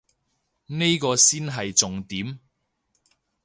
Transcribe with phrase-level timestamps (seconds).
[0.65, 2.39] 呢個先係重點